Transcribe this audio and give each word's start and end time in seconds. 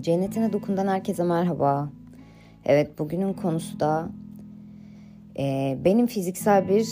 Cennetine 0.00 0.52
Dokun'dan 0.52 0.88
herkese 0.88 1.22
merhaba. 1.22 1.90
Evet 2.64 2.98
bugünün 2.98 3.32
konusu 3.32 3.80
da 3.80 4.08
e, 5.38 5.78
benim 5.84 6.06
fiziksel 6.06 6.68
bir 6.68 6.88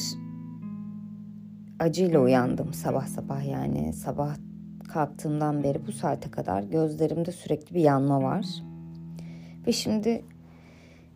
acıyla 1.78 2.20
uyandım 2.20 2.74
sabah 2.74 3.06
sabah 3.06 3.48
yani 3.48 3.92
sabah 3.92 4.36
kalktığımdan 4.88 5.62
beri 5.62 5.86
bu 5.86 5.92
saate 5.92 6.30
kadar 6.30 6.62
gözlerimde 6.62 7.32
sürekli 7.32 7.74
bir 7.74 7.80
yanma 7.80 8.22
var. 8.22 8.46
Ve 9.66 9.72
şimdi 9.72 10.24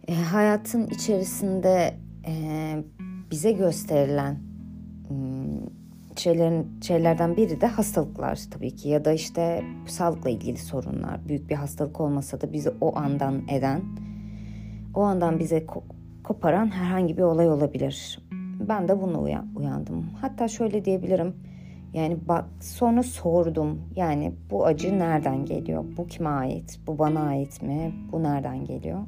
e, 0.08 0.14
hayatın 0.14 0.86
içerisinde 0.86 1.94
e, 2.26 2.76
bize 3.30 3.52
gösterilen 3.52 4.38
şeylerin 6.16 6.80
şeylerden 6.82 7.36
biri 7.36 7.60
de 7.60 7.66
hastalıklar 7.66 8.40
tabii 8.50 8.76
ki 8.76 8.88
ya 8.88 9.04
da 9.04 9.12
işte 9.12 9.64
sağlıkla 9.86 10.30
ilgili 10.30 10.58
sorunlar. 10.58 11.28
Büyük 11.28 11.50
bir 11.50 11.54
hastalık 11.54 12.00
olmasa 12.00 12.40
da 12.40 12.52
bizi 12.52 12.70
o 12.80 12.96
andan 12.96 13.48
eden, 13.48 13.82
o 14.94 15.00
andan 15.00 15.38
bize 15.38 15.58
ko- 15.58 15.82
koparan 16.24 16.66
herhangi 16.70 17.16
bir 17.16 17.22
olay 17.22 17.48
olabilir. 17.48 18.18
Ben 18.68 18.88
de 18.88 19.02
bunu 19.02 19.22
uyan, 19.22 19.46
uyandım. 19.56 20.10
Hatta 20.20 20.48
şöyle 20.48 20.84
diyebilirim. 20.84 21.34
Yani 21.94 22.18
bak 22.28 22.44
sonra 22.60 23.02
sordum. 23.02 23.78
Yani 23.96 24.32
bu 24.50 24.66
acı 24.66 24.98
nereden 24.98 25.44
geliyor? 25.44 25.84
Bu 25.96 26.06
kime 26.06 26.28
ait? 26.28 26.80
Bu 26.86 26.98
bana 26.98 27.20
ait 27.20 27.62
mi? 27.62 27.94
Bu 28.12 28.22
nereden 28.22 28.64
geliyor? 28.64 28.98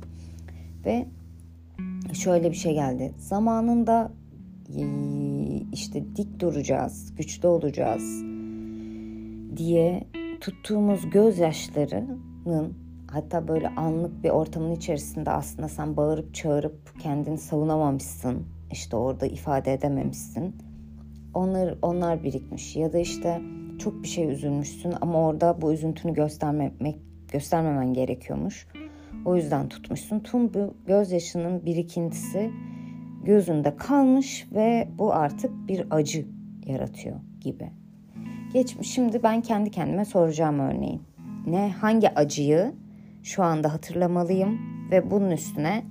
Ve 0.87 1.07
şöyle 2.12 2.51
bir 2.51 2.57
şey 2.57 2.74
geldi. 2.74 3.12
Zamanında 3.19 4.12
işte 5.72 6.16
dik 6.16 6.40
duracağız, 6.40 7.14
güçlü 7.16 7.48
olacağız 7.48 8.22
diye 9.56 10.04
tuttuğumuz 10.40 11.10
gözyaşlarının 11.10 12.74
hatta 13.10 13.48
böyle 13.48 13.68
anlık 13.68 14.24
bir 14.24 14.30
ortamın 14.30 14.73
içerisinde 14.73 15.30
aslında 15.30 15.68
sen 15.68 15.96
bağırıp 15.96 16.34
çağırıp 16.34 17.01
kendini 17.01 17.38
savunamamışsın. 17.38 18.46
işte 18.73 18.96
orada 18.96 19.26
ifade 19.26 19.73
edememişsin. 19.73 20.56
Onlar 21.34 21.79
onlar 21.82 22.24
birikmiş 22.24 22.76
ya 22.76 22.92
da 22.92 22.98
işte 22.98 23.40
çok 23.79 24.02
bir 24.02 24.09
şey 24.09 24.30
üzülmüşsün 24.30 24.95
ama 25.01 25.26
orada 25.26 25.62
bu 25.62 25.73
üzüntünü 25.73 26.14
göstermemek 26.14 26.98
göstermemen 27.32 27.92
gerekiyormuş. 27.92 28.66
O 29.24 29.36
yüzden 29.36 29.68
tutmuşsun. 29.68 30.20
Tüm 30.20 30.54
bu 30.54 30.74
gözyaşının 30.86 31.64
birikintisi 31.66 32.51
gözünde 33.24 33.76
kalmış 33.76 34.46
ve 34.54 34.88
bu 34.98 35.15
artık 35.15 35.68
bir 35.68 35.87
acı 35.90 36.26
yaratıyor 36.66 37.16
gibi. 37.40 37.70
Geçmiş 38.52 38.90
şimdi 38.90 39.23
ben 39.23 39.40
kendi 39.40 39.70
kendime 39.70 40.04
soracağım 40.04 40.59
örneğin. 40.59 41.02
Ne 41.46 41.70
hangi 41.80 42.14
acıyı 42.14 42.73
şu 43.23 43.42
anda 43.42 43.73
hatırlamalıyım 43.73 44.59
ve 44.90 45.10
bunun 45.10 45.30
üstüne 45.30 45.84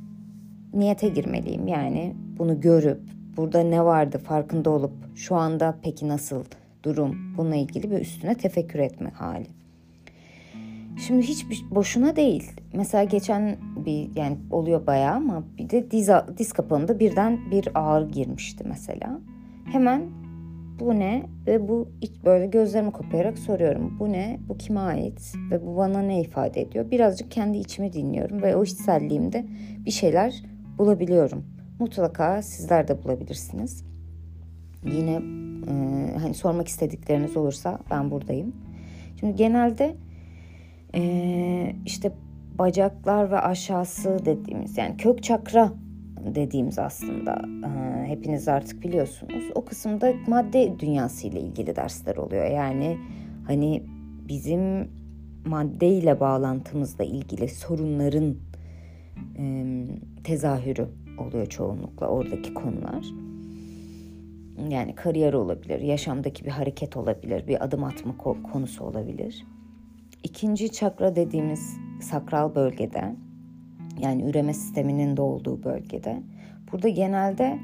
niyete 0.74 1.08
girmeliyim. 1.10 1.68
Yani 1.68 2.16
bunu 2.38 2.62
görüp 2.62 3.02
burada 3.38 3.64
ne 3.64 3.86
vardı 3.86 4.18
farkında 4.18 4.70
olup 4.70 4.94
şu 5.16 5.36
anda 5.36 5.78
peki 5.84 6.08
nasıl 6.08 6.44
durum 6.84 7.38
bununla 7.38 7.56
ilgili 7.56 7.92
bir 7.92 8.00
üstüne 8.00 8.36
tefekkür 8.36 8.80
etme 8.80 9.10
hali. 9.10 9.48
Şimdi 11.08 11.22
hiç 11.22 11.46
boşuna 11.72 12.16
değil. 12.16 12.52
Mesela 12.74 13.04
geçen 13.04 13.58
bir 13.86 14.16
yani 14.16 14.38
oluyor 14.52 14.88
bayağı 14.88 15.16
ama 15.16 15.44
bir 15.58 15.70
de 15.70 15.92
diz, 15.92 16.10
diz 16.38 16.54
kapağında 16.54 17.00
birden 17.00 17.40
bir 17.52 17.70
ağrı 17.76 18.08
girmişti 18.10 18.64
mesela. 18.68 19.20
Hemen 19.72 20.02
bu 20.80 21.00
ne 21.00 21.24
ve 21.48 21.68
bu 21.68 21.90
böyle 22.26 22.46
gözlerimi 22.46 22.92
kapayarak 22.92 23.40
soruyorum. 23.40 24.00
Bu 24.00 24.12
ne? 24.12 24.40
Bu 24.50 24.58
kime 24.58 24.80
ait? 24.80 25.34
Ve 25.52 25.66
bu 25.66 25.78
bana 25.78 26.02
ne 26.02 26.22
ifade 26.22 26.62
ediyor? 26.62 26.92
Birazcık 26.92 27.32
kendi 27.32 27.58
içimi 27.58 27.94
dinliyorum 27.94 28.42
ve 28.42 28.56
o 28.56 28.64
içselliğimde 28.64 29.46
bir 29.86 29.92
şeyler 29.92 30.44
bulabiliyorum. 30.78 31.46
Mutlaka 31.80 32.42
sizler 32.42 32.88
de 32.88 33.04
bulabilirsiniz. 33.04 33.84
Yine 34.86 35.22
e, 35.68 35.74
hani 36.18 36.34
sormak 36.34 36.68
istedikleriniz 36.68 37.38
olursa 37.38 37.80
ben 37.92 38.12
buradayım. 38.12 38.56
Şimdi 39.20 39.36
genelde 39.36 39.96
e, 40.96 41.76
işte 41.86 42.12
bacaklar 42.60 43.32
ve 43.32 43.40
aşağısı 43.40 44.26
dediğimiz 44.26 44.78
yani 44.78 44.98
kök 44.98 45.24
çakra 45.24 45.72
dediğimiz 46.36 46.80
aslında 46.80 47.42
e, 47.68 48.08
hepiniz 48.08 48.48
artık 48.48 48.84
biliyorsunuz. 48.84 49.44
O 49.56 49.66
kısımda 49.66 50.14
madde 50.28 50.80
dünyası 50.80 51.28
ile 51.28 51.40
ilgili 51.40 51.76
dersler 51.76 52.16
oluyor. 52.16 52.46
Yani 52.46 52.98
hani 53.48 53.84
bizim 54.28 54.90
maddeyle 55.46 56.20
bağlantımızla 56.20 57.04
ilgili 57.04 57.50
sorunların 57.50 58.36
e, 59.38 59.76
tezahürü 60.24 60.88
oluyor 61.18 61.46
çoğunlukla 61.46 62.08
oradaki 62.08 62.54
konular. 62.54 63.06
Yani 64.70 64.96
kariyer 64.96 65.34
olabilir, 65.34 65.80
yaşamdaki 65.80 66.46
bir 66.46 66.50
hareket 66.50 66.98
olabilir, 66.98 67.48
bir 67.48 67.64
adım 67.64 67.84
atma 67.84 68.18
konusu 68.52 68.84
olabilir. 68.84 69.46
İkinci 70.24 70.72
çakra 70.72 71.16
dediğimiz 71.16 71.78
sakral 72.04 72.56
bölgede 72.56 73.16
yani 74.00 74.24
üreme 74.24 74.54
sisteminin 74.54 75.18
de 75.18 75.22
olduğu 75.22 75.64
bölgede 75.64 76.24
burada 76.72 76.90
genelde 76.90 77.60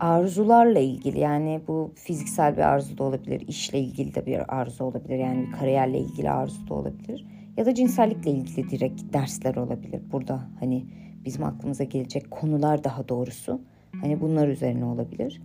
arzularla 0.00 0.78
ilgili 0.78 1.18
yani 1.18 1.60
bu 1.68 1.92
fiziksel 1.94 2.56
bir 2.56 2.62
arzu 2.62 2.98
da 2.98 3.04
olabilir, 3.04 3.48
işle 3.48 3.80
ilgili 3.80 4.14
de 4.14 4.26
bir 4.26 4.56
arzu 4.58 4.84
olabilir 4.84 5.18
yani 5.18 5.46
bir 5.46 5.52
kariyerle 5.52 5.98
ilgili 5.98 6.30
arzu 6.30 6.68
da 6.68 6.74
olabilir 6.74 7.26
ya 7.56 7.66
da 7.66 7.74
cinsellikle 7.74 8.30
ilgili 8.30 8.70
direkt 8.70 9.12
dersler 9.12 9.54
olabilir. 9.54 10.00
Burada 10.12 10.40
hani 10.60 10.86
bizim 11.24 11.44
aklımıza 11.44 11.84
gelecek 11.84 12.30
konular 12.30 12.84
daha 12.84 13.08
doğrusu 13.08 13.60
hani 14.00 14.20
bunlar 14.20 14.48
üzerine 14.48 14.84
olabilir. 14.84 15.42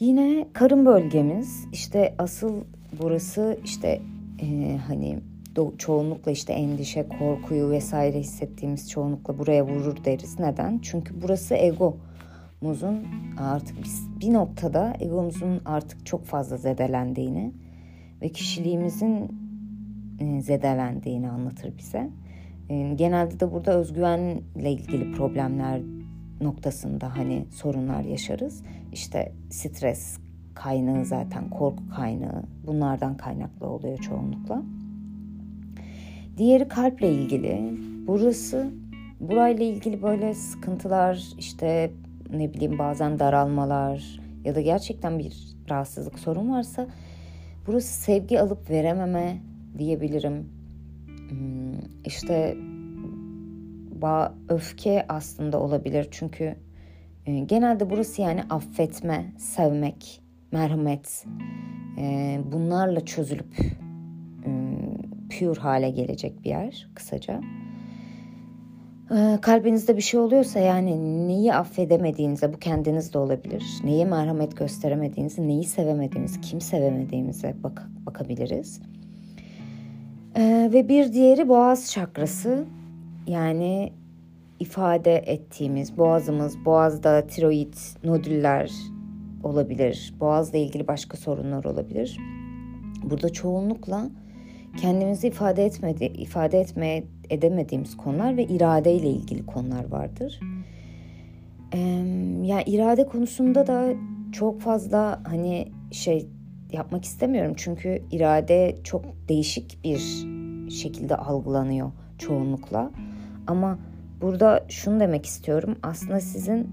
Yine 0.00 0.46
karın 0.52 0.86
bölgemiz 0.86 1.66
işte 1.72 2.14
asıl 2.18 2.64
burası 3.02 3.58
işte 3.64 4.00
e, 4.42 4.78
hani 4.86 5.18
çoğunlukla 5.78 6.30
işte 6.30 6.52
endişe, 6.52 7.08
korkuyu 7.08 7.70
vesaire 7.70 8.18
hissettiğimiz 8.18 8.90
çoğunlukla 8.90 9.38
buraya 9.38 9.66
vurur 9.66 10.04
deriz. 10.04 10.40
Neden? 10.40 10.78
Çünkü 10.82 11.22
burası 11.22 11.54
egomuzun 11.54 13.06
artık 13.38 13.84
biz 13.84 14.08
bir 14.20 14.32
noktada 14.32 14.96
egomuzun 15.00 15.60
artık 15.64 16.06
çok 16.06 16.24
fazla 16.24 16.56
zedelendiğini 16.56 17.52
ve 18.22 18.28
kişiliğimizin 18.28 19.30
e, 20.20 20.40
zedelendiğini 20.42 21.30
anlatır 21.30 21.78
bize. 21.78 22.10
E, 22.68 22.94
genelde 22.94 23.40
de 23.40 23.52
burada 23.52 23.78
özgüvenle 23.78 24.72
ilgili 24.72 25.12
problemler 25.12 25.80
noktasında 26.40 27.16
hani 27.16 27.46
sorunlar 27.50 28.02
yaşarız. 28.02 28.62
İşte 28.92 29.32
stres, 29.50 30.18
kaynağı 30.54 31.04
zaten 31.04 31.50
korku 31.50 31.88
kaynağı 31.96 32.42
bunlardan 32.66 33.16
kaynaklı 33.16 33.66
oluyor 33.66 33.98
çoğunlukla. 33.98 34.62
Diğeri 36.36 36.68
kalple 36.68 37.12
ilgili. 37.12 37.78
Burası 38.06 38.70
burayla 39.20 39.64
ilgili 39.64 40.02
böyle 40.02 40.34
sıkıntılar 40.34 41.22
işte 41.38 41.90
ne 42.30 42.54
bileyim 42.54 42.78
bazen 42.78 43.18
daralmalar 43.18 44.20
ya 44.44 44.54
da 44.54 44.60
gerçekten 44.60 45.18
bir 45.18 45.56
rahatsızlık 45.70 46.18
sorun 46.18 46.50
varsa 46.50 46.86
burası 47.66 48.00
sevgi 48.00 48.40
alıp 48.40 48.70
verememe 48.70 49.38
diyebilirim. 49.78 50.48
Hmm, 51.28 51.78
işte 52.04 52.56
öfke 54.48 55.06
aslında 55.08 55.60
olabilir 55.60 56.08
çünkü 56.10 56.56
e, 57.26 57.38
genelde 57.38 57.90
burası 57.90 58.22
yani 58.22 58.42
affetme, 58.50 59.32
sevmek, 59.38 60.22
merhamet 60.52 61.24
e, 61.98 62.38
bunlarla 62.52 63.04
çözülüp 63.04 63.56
pure 65.38 65.60
hale 65.60 65.90
gelecek 65.90 66.44
bir 66.44 66.48
yer 66.48 66.88
kısaca. 66.94 67.40
E, 69.10 69.38
kalbinizde 69.42 69.96
bir 69.96 70.02
şey 70.02 70.20
oluyorsa 70.20 70.58
yani 70.58 71.28
neyi 71.28 71.54
affedemediğinize 71.54 72.52
bu 72.52 72.58
kendiniz 72.58 73.14
de 73.14 73.18
olabilir. 73.18 73.64
Neye 73.84 74.04
merhamet 74.04 74.56
gösteremediğinizi, 74.56 75.48
neyi 75.48 75.64
sevemediğinizi, 75.64 76.40
kim 76.40 76.60
sevemediğimize 76.60 77.54
bak 77.62 77.88
bakabiliriz. 78.06 78.80
E, 80.34 80.70
ve 80.72 80.88
bir 80.88 81.12
diğeri 81.12 81.48
boğaz 81.48 81.92
çakrası. 81.92 82.64
Yani 83.26 83.92
ifade 84.60 85.16
ettiğimiz 85.16 85.98
boğazımız, 85.98 86.64
boğazda 86.64 87.26
tiroid 87.26 87.74
nodüller, 88.04 88.70
olabilir. 89.42 90.14
Boğazla 90.20 90.58
ilgili 90.58 90.88
başka 90.88 91.16
sorunlar 91.16 91.64
olabilir. 91.64 92.18
Burada 93.02 93.28
çoğunlukla 93.28 94.10
kendimizi 94.76 95.26
ifade 95.28 95.64
etmedi, 95.64 96.04
ifade 96.04 96.60
etmeye 96.60 97.04
edemediğimiz 97.30 97.96
konular 97.96 98.36
ve 98.36 98.44
iradeyle 98.44 99.10
ilgili 99.10 99.46
konular 99.46 99.90
vardır. 99.90 100.40
Ee, 101.74 101.78
yani 102.42 102.62
irade 102.66 103.06
konusunda 103.06 103.66
da 103.66 103.94
çok 104.32 104.60
fazla 104.60 105.20
hani 105.24 105.68
şey 105.90 106.26
yapmak 106.72 107.04
istemiyorum 107.04 107.52
çünkü 107.56 108.02
irade 108.10 108.76
çok 108.84 109.04
değişik 109.28 109.84
bir 109.84 109.98
şekilde 110.70 111.16
algılanıyor 111.16 111.90
çoğunlukla. 112.18 112.90
Ama 113.46 113.78
burada 114.20 114.64
şunu 114.68 115.00
demek 115.00 115.26
istiyorum. 115.26 115.76
Aslında 115.82 116.20
sizin 116.20 116.70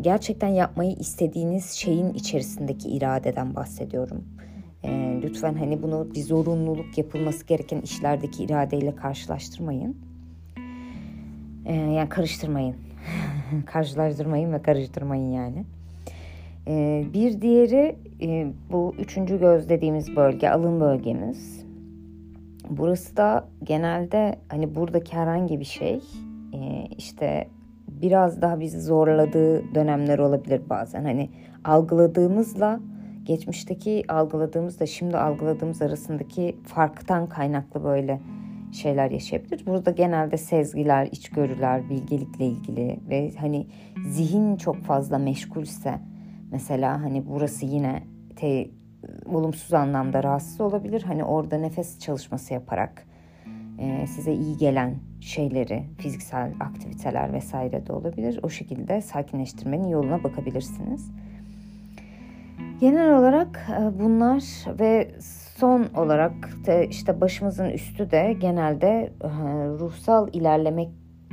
gerçekten 0.00 0.48
yapmayı 0.48 0.92
istediğiniz 0.96 1.70
şeyin 1.70 2.14
içerisindeki 2.14 2.88
iradeden 2.88 3.54
bahsediyorum. 3.54 4.24
E, 4.84 5.20
lütfen 5.22 5.54
hani 5.54 5.82
bunu 5.82 6.08
bir 6.14 6.22
zorunluluk 6.22 6.98
yapılması 6.98 7.46
gereken 7.46 7.80
işlerdeki 7.80 8.44
iradeyle 8.44 8.96
karşılaştırmayın. 8.96 9.96
E, 11.64 11.74
yani 11.74 12.08
karıştırmayın. 12.08 12.76
Karşılaştırmayın 13.66 14.52
ve 14.52 14.62
karıştırmayın 14.62 15.32
yani. 15.32 15.64
E, 16.68 17.04
bir 17.14 17.40
diğeri 17.40 17.96
e, 18.22 18.52
bu 18.72 18.94
üçüncü 18.98 19.40
göz 19.40 19.68
dediğimiz 19.68 20.16
bölge 20.16 20.48
alın 20.48 20.80
bölgemiz. 20.80 21.64
Burası 22.70 23.16
da 23.16 23.48
genelde 23.64 24.38
hani 24.48 24.74
buradaki 24.74 25.16
herhangi 25.16 25.60
bir 25.60 25.64
şey 25.64 26.00
e, 26.52 26.86
işte 26.98 27.48
biraz 27.88 28.42
daha 28.42 28.60
bizi 28.60 28.80
zorladığı 28.80 29.74
dönemler 29.74 30.18
olabilir 30.18 30.62
bazen. 30.70 31.04
Hani 31.04 31.30
algıladığımızla 31.64 32.80
geçmişteki 33.24 34.04
algıladığımızla 34.08 34.86
şimdi 34.86 35.16
algıladığımız 35.16 35.82
arasındaki 35.82 36.56
farktan 36.64 37.28
kaynaklı 37.28 37.84
böyle 37.84 38.20
şeyler 38.72 39.10
yaşayabilir. 39.10 39.66
Burada 39.66 39.90
genelde 39.90 40.36
sezgiler, 40.36 41.06
içgörüler, 41.06 41.90
bilgelikle 41.90 42.46
ilgili 42.46 43.00
ve 43.08 43.32
hani 43.40 43.66
zihin 44.08 44.56
çok 44.56 44.76
fazla 44.76 45.18
meşgulse 45.18 46.00
mesela 46.52 47.02
hani 47.02 47.26
burası 47.26 47.66
yine 47.66 48.02
te, 48.36 48.70
olumsuz 49.26 49.74
anlamda 49.74 50.22
rahatsız 50.22 50.60
olabilir. 50.60 51.02
Hani 51.02 51.24
orada 51.24 51.58
nefes 51.58 51.98
çalışması 51.98 52.54
yaparak 52.54 53.06
e, 53.78 54.06
size 54.06 54.34
iyi 54.34 54.56
gelen 54.56 54.94
şeyleri, 55.20 55.82
fiziksel 55.98 56.52
aktiviteler 56.60 57.32
vesaire 57.32 57.86
de 57.86 57.92
olabilir. 57.92 58.40
O 58.42 58.48
şekilde 58.48 59.02
sakinleştirmenin 59.02 59.88
yoluna 59.88 60.24
bakabilirsiniz. 60.24 61.10
Genel 62.84 63.18
olarak 63.18 63.66
e, 63.70 63.98
bunlar 63.98 64.42
ve 64.80 65.10
son 65.56 65.86
olarak 65.96 66.32
işte 66.90 67.20
başımızın 67.20 67.70
üstü 67.70 68.10
de 68.10 68.36
genelde 68.40 69.12
e, 69.22 69.28
ruhsal 69.78 70.28
ilerlemek 70.32 70.88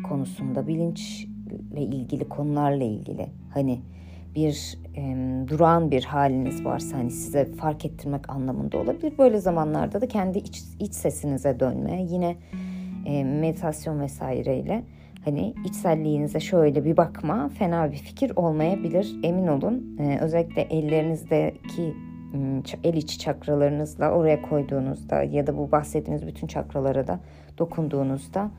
konusunda 0.10 0.68
bilinçle 0.68 1.82
ilgili 1.82 2.30
konularla 2.30 2.84
ilgili 2.84 3.28
hani 3.54 3.82
bir 4.36 4.78
e, 4.96 5.02
durağan 5.48 5.92
bir 5.92 6.04
haliniz 6.04 6.66
varsa 6.66 6.98
hani 6.98 7.12
size 7.12 7.46
fark 7.46 7.86
ettirmek 7.86 8.30
anlamında 8.30 8.78
olabilir. 8.78 9.14
Böyle 9.18 9.40
zamanlarda 9.40 10.02
da 10.02 10.08
kendi 10.08 10.38
iç, 10.38 10.64
iç 10.80 10.94
sesinize 10.94 11.60
dönme 11.60 12.04
yine 12.04 12.36
e, 13.06 13.24
meditasyon 13.24 14.00
vesaireyle 14.00 14.84
hani 15.26 15.54
içselliğinize 15.66 16.40
şöyle 16.40 16.86
bir 16.86 16.98
bakma 16.98 17.50
fena 17.50 17.92
bir 17.92 17.98
fikir 17.98 18.32
olmayabilir 18.36 19.16
emin 19.24 19.48
olun. 19.48 19.98
E, 20.00 20.20
özellikle 20.22 20.62
ellerinizdeki 20.62 21.94
el 22.84 22.94
içi 22.94 23.20
çakralarınızla 23.20 24.12
oraya 24.12 24.42
koyduğunuzda 24.42 25.24
ya 25.24 25.48
da 25.48 25.58
bu 25.58 25.72
bahsettiğimiz 25.72 26.28
bütün 26.28 26.48
çakralara 26.48 27.08
da 27.08 27.20
dokunduğunuzda 27.58 28.52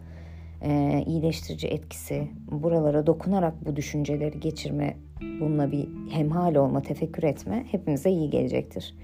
e, 0.62 1.02
iyileştirici 1.06 1.68
etkisi 1.68 2.28
buralara 2.50 3.06
dokunarak 3.06 3.66
bu 3.66 3.76
düşünceleri 3.76 4.40
geçirme 4.40 4.96
bununla 5.40 5.72
bir 5.72 5.88
hemhal 6.10 6.54
olma 6.54 6.82
tefekkür 6.82 7.22
etme 7.22 7.64
hepimize 7.70 8.10
iyi 8.10 8.30
gelecektir. 8.30 8.94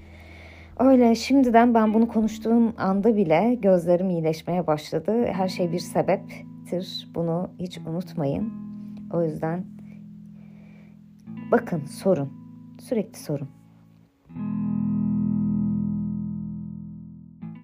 Öyle 0.78 1.14
şimdiden 1.14 1.74
ben 1.74 1.94
bunu 1.94 2.08
konuştuğum 2.08 2.74
anda 2.78 3.16
bile 3.16 3.58
gözlerim 3.62 4.10
iyileşmeye 4.10 4.66
başladı. 4.66 5.26
Her 5.26 5.48
şey 5.48 5.72
bir 5.72 5.78
sebeptir. 5.78 7.08
Bunu 7.14 7.50
hiç 7.58 7.78
unutmayın. 7.78 8.52
O 9.12 9.22
yüzden 9.22 9.64
bakın 11.52 11.84
sorun. 11.84 12.32
Sürekli 12.80 13.18
sorun. 13.18 13.48